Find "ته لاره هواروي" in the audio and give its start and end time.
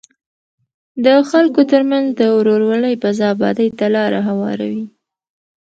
3.77-4.85